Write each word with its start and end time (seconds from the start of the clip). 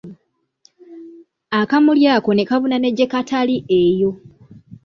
Akamuli 1.59 2.03
ako 2.15 2.29
ne 2.33 2.43
kabuna 2.49 2.77
ne 2.79 2.89
gye 2.97 3.05
katali 3.13 3.55
eyo. 3.81 4.11